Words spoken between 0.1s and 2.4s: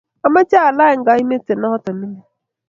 Ameche alany keimete noto mining